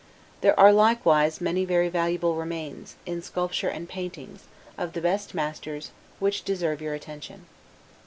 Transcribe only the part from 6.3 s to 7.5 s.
deserve your attention.